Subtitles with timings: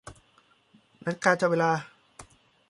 [1.05, 1.71] นาฬิกาจับเวลา